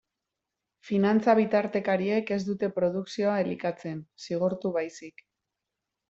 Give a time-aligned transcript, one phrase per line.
[0.87, 5.23] Finantza-bitartekariek ez dute produkzioa elikatzen, zigortu baizik.